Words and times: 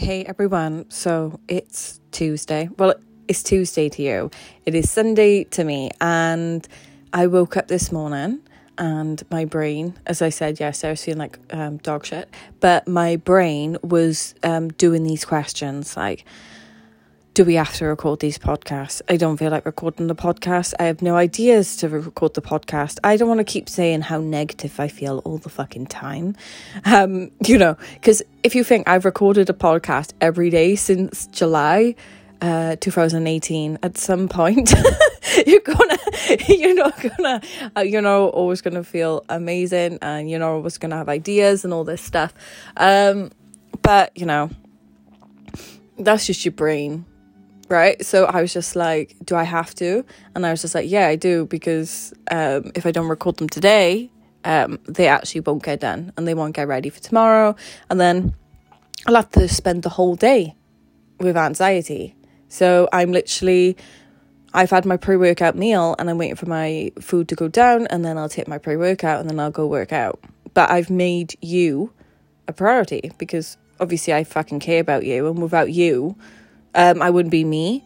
Hey 0.00 0.24
everyone, 0.24 0.88
so 0.88 1.40
it's 1.46 2.00
Tuesday. 2.10 2.70
Well, 2.78 2.94
it's 3.28 3.42
Tuesday 3.42 3.90
to 3.90 4.02
you, 4.02 4.30
it 4.64 4.74
is 4.74 4.90
Sunday 4.90 5.44
to 5.44 5.62
me, 5.62 5.90
and 6.00 6.66
I 7.12 7.26
woke 7.26 7.58
up 7.58 7.68
this 7.68 7.92
morning 7.92 8.40
and 8.78 9.22
my 9.30 9.44
brain, 9.44 9.92
as 10.06 10.22
I 10.22 10.30
said 10.30 10.58
yesterday, 10.58 10.88
I 10.88 10.92
was 10.92 11.04
feeling 11.04 11.18
like 11.18 11.38
um, 11.50 11.76
dog 11.76 12.06
shit, 12.06 12.30
but 12.60 12.88
my 12.88 13.16
brain 13.16 13.76
was 13.82 14.34
um, 14.42 14.68
doing 14.68 15.02
these 15.02 15.26
questions 15.26 15.98
like, 15.98 16.24
do 17.40 17.46
we 17.46 17.54
have 17.54 17.72
to 17.72 17.86
record 17.86 18.20
these 18.20 18.36
podcasts? 18.36 19.00
I 19.08 19.16
don't 19.16 19.38
feel 19.38 19.50
like 19.50 19.64
recording 19.64 20.08
the 20.08 20.14
podcast. 20.14 20.74
I 20.78 20.84
have 20.84 21.00
no 21.00 21.16
ideas 21.16 21.74
to 21.76 21.88
record 21.88 22.34
the 22.34 22.42
podcast. 22.42 22.98
I 23.02 23.16
don't 23.16 23.28
want 23.28 23.38
to 23.38 23.44
keep 23.44 23.66
saying 23.66 24.02
how 24.02 24.20
negative 24.20 24.78
I 24.78 24.88
feel 24.88 25.22
all 25.24 25.38
the 25.38 25.48
fucking 25.48 25.86
time. 25.86 26.36
Um, 26.84 27.30
you 27.46 27.56
know, 27.56 27.78
because 27.94 28.22
if 28.42 28.54
you 28.54 28.62
think 28.62 28.86
I've 28.86 29.06
recorded 29.06 29.48
a 29.48 29.54
podcast 29.54 30.12
every 30.20 30.50
day 30.50 30.76
since 30.76 31.28
July 31.28 31.94
uh, 32.42 32.76
2018, 32.78 33.78
at 33.82 33.96
some 33.96 34.28
point, 34.28 34.74
you're 35.46 35.60
gonna, 35.60 35.98
you're 36.46 36.74
not 36.74 37.00
gonna, 37.00 37.40
uh, 37.74 37.80
you're 37.80 38.02
not 38.02 38.18
always 38.34 38.60
gonna 38.60 38.84
feel 38.84 39.24
amazing 39.30 39.98
and 40.02 40.28
you're 40.28 40.40
not 40.40 40.50
always 40.50 40.76
gonna 40.76 40.96
have 40.96 41.08
ideas 41.08 41.64
and 41.64 41.72
all 41.72 41.84
this 41.84 42.02
stuff. 42.02 42.34
Um, 42.76 43.30
but, 43.80 44.14
you 44.14 44.26
know, 44.26 44.50
that's 45.96 46.26
just 46.26 46.44
your 46.44 46.52
brain 46.52 47.06
right? 47.70 48.04
So 48.04 48.24
I 48.24 48.42
was 48.42 48.52
just 48.52 48.76
like, 48.76 49.16
do 49.24 49.36
I 49.36 49.44
have 49.44 49.74
to? 49.76 50.04
And 50.34 50.44
I 50.44 50.50
was 50.50 50.60
just 50.60 50.74
like, 50.74 50.90
yeah, 50.90 51.06
I 51.06 51.16
do 51.16 51.46
because 51.46 52.12
um, 52.30 52.72
if 52.74 52.84
I 52.84 52.90
don't 52.90 53.08
record 53.08 53.36
them 53.36 53.48
today, 53.48 54.10
um, 54.44 54.78
they 54.86 55.06
actually 55.06 55.42
won't 55.42 55.62
get 55.62 55.80
done 55.80 56.12
and 56.16 56.26
they 56.26 56.34
won't 56.34 56.54
get 56.54 56.66
ready 56.66 56.90
for 56.90 57.00
tomorrow. 57.00 57.54
And 57.88 58.00
then 58.00 58.34
I'll 59.06 59.14
have 59.14 59.30
to 59.30 59.48
spend 59.48 59.84
the 59.84 59.88
whole 59.88 60.16
day 60.16 60.56
with 61.20 61.36
anxiety. 61.36 62.16
So 62.48 62.88
I'm 62.92 63.12
literally, 63.12 63.76
I've 64.52 64.70
had 64.70 64.84
my 64.84 64.96
pre 64.96 65.16
workout 65.16 65.56
meal 65.56 65.94
and 65.98 66.10
I'm 66.10 66.18
waiting 66.18 66.36
for 66.36 66.46
my 66.46 66.90
food 67.00 67.28
to 67.28 67.36
go 67.36 67.46
down 67.46 67.86
and 67.86 68.04
then 68.04 68.18
I'll 68.18 68.28
take 68.28 68.48
my 68.48 68.58
pre 68.58 68.76
workout 68.76 69.20
and 69.20 69.30
then 69.30 69.38
I'll 69.38 69.52
go 69.52 69.66
work 69.66 69.92
out. 69.92 70.18
But 70.54 70.70
I've 70.70 70.90
made 70.90 71.36
you 71.40 71.92
a 72.48 72.52
priority 72.52 73.12
because 73.18 73.56
obviously 73.78 74.12
I 74.12 74.24
fucking 74.24 74.58
care 74.58 74.80
about 74.80 75.04
you 75.04 75.28
and 75.28 75.40
without 75.40 75.70
you, 75.72 76.16
um, 76.74 77.02
I 77.02 77.10
wouldn't 77.10 77.30
be 77.30 77.44
me. 77.44 77.84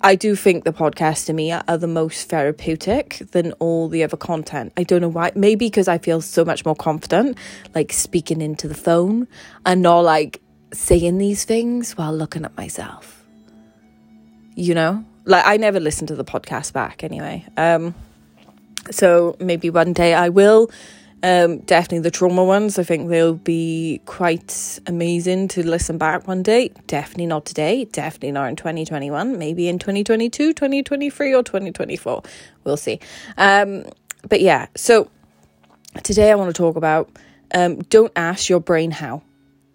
I 0.00 0.14
do 0.14 0.36
think 0.36 0.64
the 0.64 0.72
podcasts 0.72 1.26
to 1.26 1.32
me 1.32 1.50
are 1.50 1.76
the 1.76 1.88
most 1.88 2.28
therapeutic 2.28 3.20
than 3.32 3.52
all 3.54 3.88
the 3.88 4.04
other 4.04 4.16
content. 4.16 4.72
I 4.76 4.84
don't 4.84 5.00
know 5.00 5.08
why. 5.08 5.32
Maybe 5.34 5.66
because 5.66 5.88
I 5.88 5.98
feel 5.98 6.20
so 6.20 6.44
much 6.44 6.64
more 6.64 6.76
confident, 6.76 7.36
like 7.74 7.92
speaking 7.92 8.40
into 8.40 8.68
the 8.68 8.76
phone 8.76 9.26
and 9.66 9.82
not 9.82 10.00
like 10.00 10.40
saying 10.72 11.18
these 11.18 11.44
things 11.44 11.96
while 11.96 12.14
looking 12.14 12.44
at 12.44 12.56
myself. 12.56 13.24
You 14.54 14.74
know? 14.74 15.04
Like 15.24 15.44
I 15.44 15.56
never 15.56 15.80
listen 15.80 16.06
to 16.06 16.14
the 16.14 16.24
podcast 16.24 16.72
back 16.72 17.02
anyway. 17.02 17.44
Um 17.56 17.94
so 18.90 19.36
maybe 19.40 19.68
one 19.68 19.92
day 19.92 20.14
I 20.14 20.28
will 20.28 20.70
um, 21.22 21.58
definitely 21.60 22.00
the 22.00 22.10
trauma 22.10 22.44
ones. 22.44 22.78
I 22.78 22.84
think 22.84 23.08
they'll 23.08 23.34
be 23.34 24.00
quite 24.06 24.78
amazing 24.86 25.48
to 25.48 25.66
listen 25.66 25.98
back 25.98 26.28
one 26.28 26.42
day. 26.42 26.70
Definitely 26.86 27.26
not 27.26 27.44
today. 27.44 27.84
Definitely 27.86 28.32
not 28.32 28.48
in 28.48 28.56
2021. 28.56 29.38
Maybe 29.38 29.68
in 29.68 29.78
2022, 29.78 30.52
2023, 30.52 31.34
or 31.34 31.42
2024. 31.42 32.22
We'll 32.64 32.76
see. 32.76 33.00
Um, 33.36 33.84
but 34.28 34.40
yeah, 34.40 34.66
so 34.76 35.10
today 36.02 36.30
I 36.30 36.34
want 36.34 36.54
to 36.54 36.58
talk 36.58 36.76
about 36.76 37.10
um, 37.52 37.78
don't 37.84 38.12
ask 38.14 38.48
your 38.48 38.60
brain 38.60 38.90
how 38.90 39.22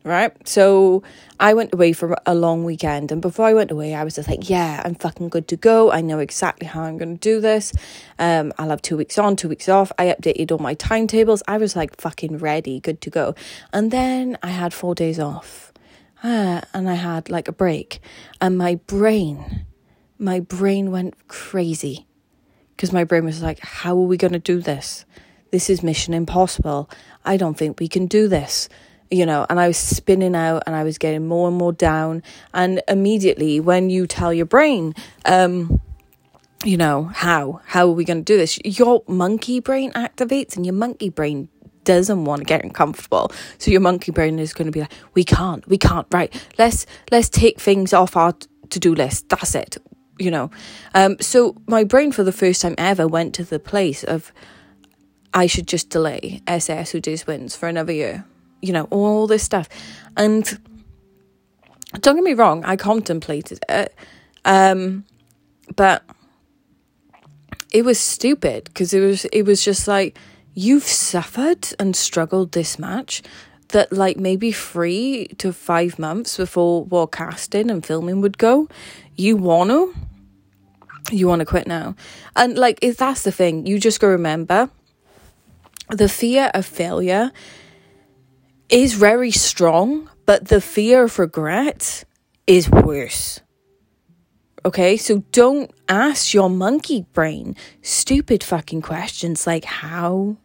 right? 0.04 0.36
So 0.48 1.04
I 1.40 1.54
went 1.54 1.73
away 1.73 1.94
for 1.94 2.18
a 2.26 2.36
long 2.36 2.64
weekend, 2.64 3.12
and 3.12 3.22
before 3.22 3.46
I 3.46 3.54
went 3.54 3.72
away, 3.72 3.96
I 3.96 4.04
was 4.04 4.16
just 4.16 4.28
like, 4.28 4.50
yeah, 4.50 4.82
I'm 4.84 4.95
fucking 4.95 5.30
good 5.30 5.48
to 5.50 5.56
go. 5.56 5.92
I 5.92 6.02
know 6.02 6.20
exactly 6.20 6.68
how 6.68 6.82
I'm 6.82 6.98
going 6.98 7.18
to 7.18 7.20
do 7.20 7.40
this. 7.40 7.73
Um, 8.20 8.54
I'll 8.58 8.70
have 8.70 8.82
two 8.82 8.98
weeks 8.98 9.18
on, 9.18 9.36
two 9.36 9.50
weeks 9.50 9.70
off. 9.70 9.92
I 9.98 10.05
updated 10.08 10.52
all 10.52 10.60
my 10.60 10.73
timetables. 10.73 11.44
I 11.48 11.58
was 11.58 11.76
like 11.76 12.00
fucking 12.00 12.38
ready, 12.38 12.80
good 12.80 13.02
to 13.02 13.10
go. 13.10 13.36
And 13.72 13.92
then 13.92 14.38
I 14.44 14.50
had 14.50 14.73
four 14.73 14.95
days 14.95 15.20
off, 15.20 15.72
ah, 16.23 16.61
and 16.73 16.89
I 16.89 16.95
had 16.95 17.30
like 17.30 17.48
a 17.48 17.54
break, 17.54 18.00
and 18.42 18.58
my 18.58 18.76
brain, 18.76 19.66
my 20.20 20.39
brain 20.39 20.92
went 20.92 21.27
crazy 21.27 22.08
because 22.76 22.92
my 22.92 23.04
brain 23.04 23.23
was 23.23 23.42
like, 23.42 23.60
how 23.60 23.92
are 23.92 24.08
we 24.08 24.17
going 24.17 24.33
to 24.33 24.39
do 24.39 24.60
this? 24.60 25.06
This 25.52 25.70
is 25.70 25.83
mission 25.83 26.14
impossible. 26.14 26.89
I 27.23 27.38
don't 27.38 27.56
think 27.56 27.80
we 27.80 27.88
can 27.88 28.08
do 28.08 28.27
this 28.27 28.67
you 29.11 29.25
know, 29.25 29.45
and 29.49 29.59
I 29.59 29.67
was 29.67 29.77
spinning 29.77 30.36
out 30.36 30.64
and 30.65 30.75
I 30.75 30.83
was 30.83 30.97
getting 30.97 31.27
more 31.27 31.47
and 31.47 31.58
more 31.58 31.73
down. 31.73 32.23
And 32.53 32.81
immediately, 32.87 33.59
when 33.59 33.89
you 33.89 34.08
tell 34.08 34.33
your 34.33 34.45
brain, 34.45 34.95
um, 35.25 35.80
you 36.64 36.77
know, 36.77 37.05
how, 37.14 37.61
how 37.65 37.87
are 37.87 37.91
we 37.91 38.05
going 38.05 38.23
to 38.23 38.23
do 38.23 38.37
this? 38.37 38.59
Your 38.64 39.03
monkey 39.08 39.59
brain 39.59 39.91
activates 39.93 40.55
and 40.55 40.65
your 40.65 40.73
monkey 40.73 41.09
brain 41.09 41.49
doesn't 41.83 42.25
want 42.25 42.39
to 42.39 42.45
get 42.45 42.64
uncomfortable. 42.64 43.31
So 43.58 43.69
your 43.69 43.81
monkey 43.81 44.11
brain 44.11 44.39
is 44.39 44.53
going 44.53 44.67
to 44.67 44.71
be 44.71 44.81
like, 44.81 44.93
we 45.14 45.23
can't, 45.23 45.67
we 45.67 45.77
can't, 45.77 46.08
right. 46.11 46.33
Let's, 46.58 46.85
let's 47.11 47.30
take 47.30 47.59
things 47.59 47.93
off 47.93 48.15
our 48.15 48.33
to 48.70 48.80
do 48.80 48.95
list. 48.95 49.30
That's 49.30 49.55
it. 49.55 49.77
You 50.20 50.31
know, 50.31 50.52
um, 50.93 51.17
so 51.20 51.55
my 51.67 51.83
brain 51.83 52.11
for 52.11 52.23
the 52.23 52.31
first 52.31 52.61
time 52.61 52.75
ever 52.77 53.08
went 53.08 53.33
to 53.35 53.43
the 53.43 53.59
place 53.59 54.03
of 54.03 54.31
I 55.33 55.47
should 55.47 55.67
just 55.67 55.89
delay 55.89 56.41
SAS 56.47 56.91
Who 56.91 57.02
Dares 57.02 57.25
Wins 57.25 57.55
for 57.55 57.67
another 57.67 57.91
year 57.91 58.23
you 58.64 58.74
know, 58.74 58.88
all 58.90 59.28
this 59.28 59.44
stuff. 59.44 59.68
And 60.16 60.60
don't 62.00 62.16
get 62.16 62.24
me 62.24 62.34
wrong, 62.34 62.64
I 62.64 62.76
contemplated 62.76 63.60
it. 63.70 63.94
Um, 64.46 65.06
but 65.76 66.04
it 67.72 67.84
was 67.84 68.00
stupid 68.00 68.66
because 68.66 68.94
it 68.94 69.00
was 69.00 69.26
it 69.26 69.44
was 69.44 69.64
just 69.64 69.88
like 69.88 70.18
you've 70.54 70.84
suffered 70.84 71.68
and 71.80 71.96
struggled 71.96 72.52
this 72.52 72.78
much 72.78 73.22
that 73.70 73.92
like 73.92 74.18
maybe 74.18 74.52
three 74.52 75.28
to 75.40 75.52
five 75.52 75.98
months 75.98 76.38
before 76.38 76.86
what 76.86 77.12
casting 77.12 77.72
and 77.72 77.86
filming 77.86 78.22
would 78.22 78.38
go, 78.38 78.68
you 79.16 79.36
wanna 79.36 79.88
you 81.12 81.28
wanna 81.28 81.45
quit 81.45 81.68
now. 81.68 81.95
And 82.36 82.58
like 82.58 82.80
if 82.82 82.98
that's 82.98 83.24
the 83.24 83.32
thing, 83.32 83.66
you 83.66 83.80
just 83.80 84.00
go 84.00 84.08
remember 84.08 84.70
the 85.90 86.10
fear 86.10 86.50
of 86.54 86.66
failure 86.66 87.32
is 88.73 88.95
very 88.95 89.30
strong, 89.30 90.10
but 90.26 90.48
the 90.48 90.60
fear 90.60 91.04
of 91.04 91.20
regret 91.20 92.04
is 92.48 92.67
worse. 92.72 93.39
Okay, 94.66 94.98
so 94.98 95.20
don't 95.32 95.70
ask 95.88 96.34
your 96.34 96.50
monkey 96.50 97.06
brain 97.14 97.56
stupid 97.83 98.44
fucking 98.44 98.82
questions 98.82 99.45
like 99.45 99.66
how 99.66 100.38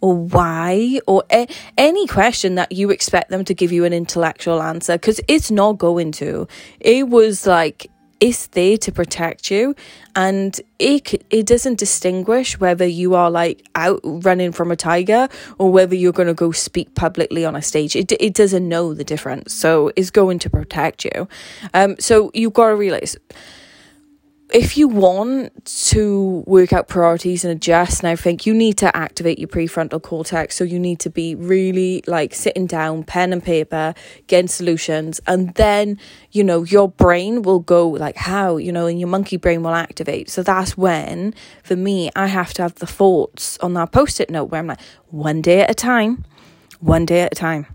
or 0.00 0.16
why 0.16 0.98
or 1.06 1.22
a- 1.30 1.46
any 1.78 2.08
question 2.08 2.56
that 2.56 2.72
you 2.72 2.90
expect 2.90 3.30
them 3.30 3.44
to 3.44 3.54
give 3.54 3.70
you 3.70 3.84
an 3.84 3.92
intellectual 3.92 4.60
answer 4.60 4.94
because 4.94 5.20
it's 5.28 5.52
not 5.52 5.78
going 5.78 6.10
to. 6.10 6.48
It 6.80 7.08
was 7.10 7.46
like 7.46 7.88
it's 8.20 8.48
there 8.48 8.76
to 8.78 8.92
protect 8.92 9.50
you. 9.50 9.74
And 10.14 10.60
it 10.78 11.24
it 11.30 11.46
doesn't 11.46 11.78
distinguish 11.78 12.58
whether 12.60 12.86
you 12.86 13.14
are 13.14 13.30
like 13.30 13.66
out 13.74 14.00
running 14.04 14.52
from 14.52 14.70
a 14.70 14.76
tiger 14.76 15.28
or 15.58 15.72
whether 15.72 15.94
you're 15.94 16.12
going 16.12 16.28
to 16.28 16.34
go 16.34 16.52
speak 16.52 16.94
publicly 16.94 17.44
on 17.44 17.56
a 17.56 17.62
stage. 17.62 17.96
It 17.96 18.12
it 18.12 18.34
doesn't 18.34 18.68
know 18.68 18.94
the 18.94 19.04
difference. 19.04 19.54
So 19.54 19.90
it's 19.96 20.10
going 20.10 20.38
to 20.40 20.50
protect 20.50 21.04
you. 21.04 21.28
Um 21.74 21.96
so 21.98 22.30
you've 22.34 22.52
got 22.52 22.68
to 22.68 22.76
realize 22.76 23.16
if 24.52 24.76
you 24.76 24.88
want 24.88 25.64
to 25.90 26.44
work 26.46 26.72
out 26.72 26.88
priorities 26.88 27.44
and 27.44 27.52
adjust, 27.52 28.02
and 28.02 28.08
I 28.08 28.16
think 28.16 28.46
you 28.46 28.54
need 28.54 28.78
to 28.78 28.94
activate 28.96 29.38
your 29.38 29.48
prefrontal 29.48 30.02
cortex. 30.02 30.56
So 30.56 30.64
you 30.64 30.78
need 30.78 31.00
to 31.00 31.10
be 31.10 31.34
really 31.34 32.02
like 32.06 32.34
sitting 32.34 32.66
down, 32.66 33.04
pen 33.04 33.32
and 33.32 33.42
paper, 33.42 33.94
getting 34.26 34.48
solutions, 34.48 35.20
and 35.26 35.54
then 35.54 35.98
you 36.32 36.44
know 36.44 36.62
your 36.64 36.88
brain 36.88 37.42
will 37.42 37.60
go 37.60 37.88
like 37.88 38.16
how 38.16 38.56
you 38.56 38.72
know, 38.72 38.86
and 38.86 39.00
your 39.00 39.08
monkey 39.08 39.36
brain 39.36 39.62
will 39.62 39.74
activate. 39.74 40.30
So 40.30 40.42
that's 40.42 40.76
when, 40.76 41.34
for 41.62 41.76
me, 41.76 42.10
I 42.14 42.26
have 42.26 42.52
to 42.54 42.62
have 42.62 42.74
the 42.76 42.86
thoughts 42.86 43.58
on 43.58 43.74
that 43.74 43.92
post-it 43.92 44.30
note 44.30 44.44
where 44.44 44.60
I'm 44.60 44.66
like, 44.66 44.80
one 45.08 45.42
day 45.42 45.62
at 45.62 45.70
a 45.70 45.74
time, 45.74 46.24
one 46.80 47.06
day 47.06 47.22
at 47.22 47.32
a 47.32 47.34
time 47.34 47.66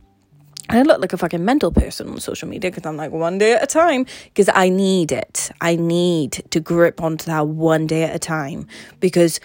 I 0.69 0.81
look 0.81 0.99
like 0.99 1.13
a 1.13 1.17
fucking 1.17 1.45
mental 1.45 1.71
person 1.71 2.09
on 2.09 2.19
social 2.19 2.47
media 2.47 2.71
because 2.71 2.85
I'm 2.85 2.97
like 2.97 3.11
one 3.11 3.37
day 3.37 3.53
at 3.53 3.63
a 3.63 3.67
time 3.67 4.05
because 4.25 4.49
I 4.53 4.69
need 4.69 5.11
it. 5.11 5.51
I 5.61 5.75
need 5.75 6.43
to 6.49 6.59
grip 6.59 7.01
onto 7.01 7.25
that 7.25 7.47
one 7.47 7.85
day 7.87 8.03
at 8.03 8.15
a 8.15 8.19
time 8.19 8.67
because 8.99 9.39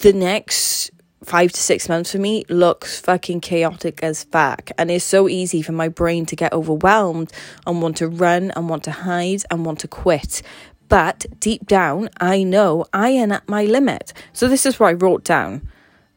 the 0.00 0.12
next 0.12 0.90
five 1.24 1.52
to 1.52 1.60
six 1.60 1.88
months 1.88 2.12
for 2.12 2.18
me 2.18 2.44
looks 2.48 3.00
fucking 3.00 3.40
chaotic 3.40 4.02
as 4.02 4.24
fuck. 4.24 4.70
And 4.76 4.90
it's 4.90 5.04
so 5.04 5.28
easy 5.28 5.62
for 5.62 5.72
my 5.72 5.88
brain 5.88 6.26
to 6.26 6.36
get 6.36 6.52
overwhelmed 6.52 7.32
and 7.66 7.80
want 7.80 7.96
to 7.98 8.08
run 8.08 8.50
and 8.50 8.68
want 8.68 8.84
to 8.84 8.90
hide 8.90 9.42
and 9.50 9.64
want 9.64 9.80
to 9.80 9.88
quit. 9.88 10.42
But 10.88 11.24
deep 11.38 11.66
down, 11.66 12.10
I 12.20 12.42
know 12.42 12.84
I 12.92 13.10
am 13.10 13.32
at 13.32 13.48
my 13.48 13.64
limit. 13.64 14.12
So 14.32 14.48
this 14.48 14.66
is 14.66 14.78
what 14.78 14.88
I 14.88 14.92
wrote 14.92 15.24
down 15.24 15.68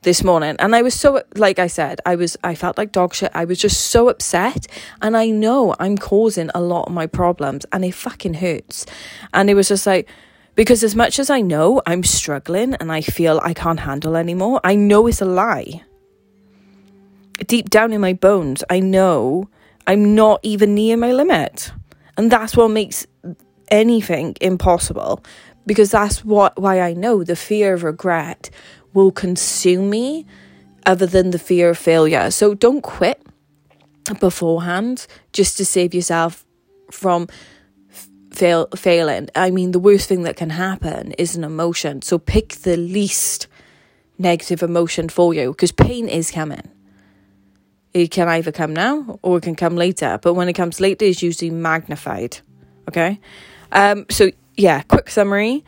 this 0.05 0.23
morning 0.23 0.55
and 0.59 0.75
I 0.75 0.83
was 0.83 0.93
so 0.93 1.23
like 1.35 1.57
I 1.57 1.65
said 1.65 1.99
I 2.05 2.15
was 2.15 2.37
I 2.43 2.53
felt 2.53 2.77
like 2.77 2.91
dog 2.91 3.15
shit. 3.15 3.31
I 3.33 3.43
was 3.43 3.57
just 3.59 3.89
so 3.89 4.07
upset 4.07 4.67
and 5.01 5.17
I 5.17 5.31
know 5.31 5.75
I'm 5.79 5.97
causing 5.97 6.51
a 6.53 6.61
lot 6.61 6.87
of 6.87 6.93
my 6.93 7.07
problems 7.07 7.65
and 7.73 7.83
it 7.83 7.95
fucking 7.95 8.35
hurts. 8.35 8.85
And 9.33 9.49
it 9.49 9.55
was 9.55 9.67
just 9.67 9.87
like 9.87 10.07
because 10.53 10.83
as 10.83 10.95
much 10.95 11.17
as 11.17 11.31
I 11.31 11.41
know 11.41 11.81
I'm 11.87 12.03
struggling 12.03 12.75
and 12.75 12.91
I 12.91 13.01
feel 13.01 13.41
I 13.43 13.55
can't 13.55 13.79
handle 13.79 14.15
anymore 14.15 14.61
I 14.63 14.75
know 14.75 15.07
it's 15.07 15.21
a 15.21 15.25
lie. 15.25 15.83
Deep 17.47 17.71
down 17.71 17.91
in 17.91 17.99
my 17.99 18.13
bones 18.13 18.63
I 18.69 18.79
know 18.81 19.49
I'm 19.87 20.13
not 20.13 20.39
even 20.43 20.75
near 20.75 20.97
my 20.97 21.13
limit. 21.13 21.71
And 22.15 22.31
that's 22.31 22.55
what 22.55 22.69
makes 22.69 23.07
anything 23.69 24.35
impossible 24.39 25.23
because 25.65 25.89
that's 25.89 26.23
what 26.23 26.59
why 26.61 26.79
I 26.79 26.93
know 26.93 27.23
the 27.23 27.35
fear 27.35 27.73
of 27.73 27.83
regret 27.83 28.51
will 28.95 29.11
consume 29.11 29.89
me 29.91 30.25
other 30.85 31.05
than 31.05 31.29
the 31.29 31.39
fear 31.39 31.69
of 31.69 31.77
failure. 31.77 32.31
So 32.31 32.55
don't 32.55 32.81
quit 32.81 33.21
beforehand 34.19 35.05
just 35.33 35.57
to 35.57 35.65
save 35.65 35.93
yourself 35.93 36.45
from 36.91 37.27
fail 38.31 38.67
failing. 38.75 39.29
I 39.35 39.51
mean 39.51 39.71
the 39.71 39.79
worst 39.79 40.07
thing 40.07 40.23
that 40.23 40.35
can 40.35 40.49
happen 40.49 41.11
is 41.13 41.35
an 41.35 41.43
emotion. 41.43 42.01
So 42.01 42.17
pick 42.17 42.49
the 42.49 42.77
least 42.77 43.47
negative 44.17 44.63
emotion 44.63 45.09
for 45.09 45.33
you 45.33 45.51
because 45.51 45.71
pain 45.71 46.07
is 46.07 46.31
coming. 46.31 46.69
It 47.93 48.11
can 48.11 48.27
either 48.27 48.51
come 48.51 48.73
now 48.73 49.19
or 49.21 49.37
it 49.37 49.43
can 49.43 49.55
come 49.55 49.75
later, 49.75 50.19
but 50.21 50.33
when 50.33 50.49
it 50.49 50.53
comes 50.53 50.79
later 50.79 51.05
it's 51.05 51.21
usually 51.21 51.51
magnified. 51.51 52.39
Okay? 52.89 53.19
Um 53.71 54.05
so 54.09 54.31
yeah, 54.55 54.81
quick 54.83 55.09
summary. 55.09 55.65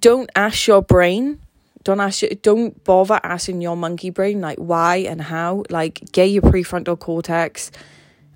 Don't 0.00 0.30
ask 0.34 0.66
your 0.66 0.82
brain 0.82 1.38
don't 1.84 2.00
ask 2.00 2.22
don't 2.42 2.82
bother 2.84 3.20
asking 3.22 3.62
your 3.62 3.76
monkey 3.76 4.10
brain 4.10 4.40
like 4.40 4.58
why 4.58 4.96
and 4.96 5.20
how. 5.20 5.64
Like 5.70 6.00
get 6.12 6.30
your 6.30 6.42
prefrontal 6.42 6.98
cortex 6.98 7.70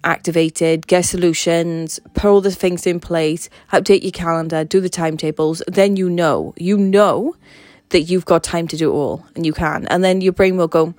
activated, 0.05 0.87
get 0.87 1.05
solutions, 1.05 1.99
put 2.13 2.29
all 2.29 2.41
the 2.41 2.51
things 2.51 2.87
in 2.87 3.01
place, 3.01 3.49
update 3.73 4.03
your 4.03 4.13
calendar, 4.13 4.63
do 4.63 4.81
the 4.81 4.89
timetables. 4.89 5.63
Then 5.67 5.97
you 5.97 6.11
know, 6.11 6.55
you 6.57 6.77
know 6.77 7.35
that 7.89 8.03
you've 8.03 8.25
got 8.25 8.43
time 8.43 8.69
to 8.69 8.77
do 8.77 8.91
it 8.91 8.95
all 8.95 9.27
and 9.35 9.45
you 9.47 9.53
can. 9.53 9.87
And 9.89 10.05
then 10.05 10.21
your 10.21 10.33
brain 10.33 10.57
will 10.57 10.69
go, 10.69 10.95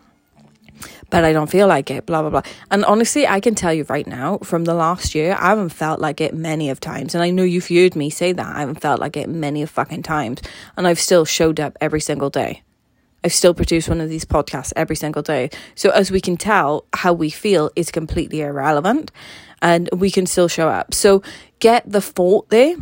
but 1.09 1.23
I 1.23 1.33
don't 1.33 1.49
feel 1.49 1.67
like 1.67 1.91
it, 1.91 2.05
blah, 2.05 2.21
blah, 2.21 2.29
blah. 2.29 2.41
And 2.71 2.83
honestly, 2.85 3.27
I 3.27 3.39
can 3.39 3.55
tell 3.55 3.73
you 3.73 3.85
right 3.89 4.07
now 4.07 4.39
from 4.39 4.65
the 4.65 4.73
last 4.73 5.15
year, 5.15 5.37
I 5.39 5.49
haven't 5.49 5.69
felt 5.69 5.99
like 5.99 6.21
it 6.21 6.33
many 6.33 6.69
of 6.69 6.79
times. 6.79 7.15
And 7.15 7.23
I 7.23 7.29
know 7.29 7.43
you've 7.43 7.67
heard 7.67 7.95
me 7.95 8.09
say 8.09 8.31
that. 8.31 8.55
I 8.55 8.59
haven't 8.59 8.81
felt 8.81 8.99
like 8.99 9.15
it 9.17 9.29
many 9.29 9.61
of 9.61 9.69
fucking 9.69 10.03
times. 10.03 10.41
And 10.77 10.87
I've 10.87 10.99
still 10.99 11.25
showed 11.25 11.59
up 11.59 11.77
every 11.79 12.01
single 12.01 12.29
day. 12.29 12.63
I've 13.23 13.33
still 13.33 13.55
produced 13.55 13.89
one 13.89 14.01
of 14.01 14.09
these 14.09 14.25
podcasts 14.25 14.71
every 14.75 14.95
single 14.95 15.23
day. 15.23 15.49
So 15.73 15.89
as 15.89 16.11
we 16.11 16.21
can 16.21 16.37
tell, 16.37 16.85
how 16.93 17.13
we 17.13 17.29
feel 17.29 17.71
is 17.75 17.89
completely 17.89 18.41
irrelevant 18.41 19.11
and 19.61 19.89
we 19.91 20.11
can 20.11 20.27
still 20.27 20.47
show 20.47 20.69
up. 20.69 20.93
So 20.93 21.23
get 21.59 21.89
the 21.91 22.01
thought 22.01 22.49
there 22.49 22.75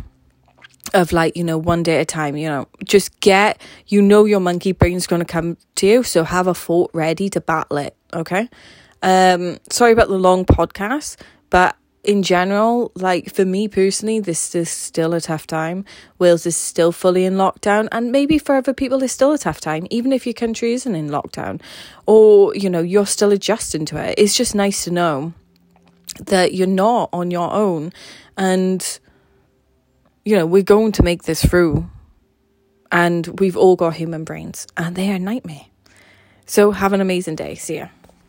of 0.92 1.12
like 1.12 1.36
you 1.36 1.42
know 1.42 1.56
one 1.56 1.82
day 1.82 1.96
at 1.96 2.02
a 2.02 2.04
time 2.04 2.36
you 2.36 2.46
know 2.46 2.68
just 2.84 3.18
get 3.20 3.60
you 3.86 4.02
know 4.02 4.26
your 4.26 4.38
monkey 4.38 4.72
brain's 4.72 5.06
going 5.06 5.20
to 5.20 5.24
come 5.24 5.56
to 5.74 5.86
you 5.86 6.02
so 6.02 6.24
have 6.24 6.46
a 6.46 6.54
thought 6.54 6.90
ready 6.92 7.30
to 7.30 7.40
battle 7.40 7.78
it 7.78 7.96
okay 8.14 8.48
um 9.02 9.58
sorry 9.70 9.92
about 9.92 10.08
the 10.08 10.18
long 10.18 10.44
podcast 10.44 11.16
but 11.50 11.76
in 12.02 12.22
general 12.22 12.92
like 12.94 13.34
for 13.34 13.44
me 13.44 13.66
personally 13.66 14.20
this 14.20 14.54
is 14.54 14.68
still 14.68 15.14
a 15.14 15.20
tough 15.20 15.46
time 15.46 15.84
wales 16.18 16.44
is 16.46 16.56
still 16.56 16.92
fully 16.92 17.24
in 17.24 17.34
lockdown 17.34 17.88
and 17.92 18.12
maybe 18.12 18.38
for 18.38 18.54
other 18.54 18.74
people 18.74 19.02
it's 19.02 19.12
still 19.12 19.32
a 19.32 19.38
tough 19.38 19.60
time 19.60 19.86
even 19.90 20.12
if 20.12 20.26
your 20.26 20.34
country 20.34 20.72
isn't 20.74 20.94
in 20.94 21.08
lockdown 21.08 21.60
or 22.06 22.54
you 22.54 22.68
know 22.68 22.80
you're 22.80 23.06
still 23.06 23.32
adjusting 23.32 23.84
to 23.84 23.96
it 23.96 24.14
it's 24.18 24.34
just 24.34 24.54
nice 24.54 24.84
to 24.84 24.90
know 24.90 25.32
that 26.26 26.54
you're 26.54 26.66
not 26.66 27.08
on 27.12 27.30
your 27.30 27.50
own 27.52 27.92
and 28.36 29.00
you 30.24 30.36
know, 30.36 30.46
we're 30.46 30.62
going 30.62 30.92
to 30.92 31.02
make 31.02 31.24
this 31.24 31.44
through. 31.44 31.88
And 32.90 33.40
we've 33.40 33.56
all 33.56 33.76
got 33.76 33.94
human 33.94 34.24
brains, 34.24 34.66
and 34.76 34.94
they 34.94 35.10
are 35.10 35.16
a 35.16 35.18
nightmare. 35.18 35.66
So 36.46 36.70
have 36.70 36.92
an 36.92 37.00
amazing 37.00 37.34
day. 37.34 37.56
See 37.56 37.78
ya. 37.78 37.88